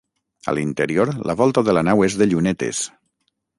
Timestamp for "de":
1.69-1.77, 2.23-2.31